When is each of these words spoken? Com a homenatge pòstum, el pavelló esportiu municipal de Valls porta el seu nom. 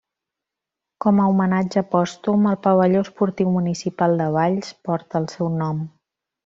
Com 1.05 1.19
a 1.19 1.27
homenatge 1.33 1.83
pòstum, 1.91 2.49
el 2.53 2.57
pavelló 2.65 3.05
esportiu 3.09 3.55
municipal 3.61 4.19
de 4.23 4.31
Valls 4.39 4.77
porta 4.89 5.25
el 5.25 5.33
seu 5.39 5.57
nom. 5.63 5.89